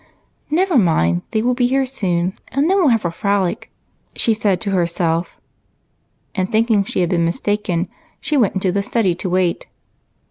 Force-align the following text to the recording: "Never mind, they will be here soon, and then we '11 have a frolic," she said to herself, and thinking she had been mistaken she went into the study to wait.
"Never 0.49 0.79
mind, 0.79 1.21
they 1.29 1.43
will 1.43 1.53
be 1.53 1.67
here 1.67 1.85
soon, 1.85 2.33
and 2.51 2.63
then 2.67 2.77
we 2.77 2.85
'11 2.85 2.89
have 2.89 3.05
a 3.05 3.11
frolic," 3.11 3.69
she 4.15 4.33
said 4.33 4.59
to 4.61 4.71
herself, 4.71 5.39
and 6.33 6.51
thinking 6.51 6.83
she 6.83 7.01
had 7.01 7.09
been 7.11 7.23
mistaken 7.23 7.87
she 8.19 8.35
went 8.35 8.55
into 8.55 8.71
the 8.71 8.81
study 8.81 9.13
to 9.13 9.29
wait. 9.29 9.67